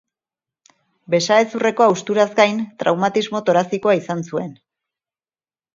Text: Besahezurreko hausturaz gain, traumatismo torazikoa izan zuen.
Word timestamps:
Besahezurreko 1.15 1.87
hausturaz 1.87 2.27
gain, 2.41 2.65
traumatismo 2.85 3.45
torazikoa 3.51 3.97
izan 4.03 4.27
zuen. 4.33 4.53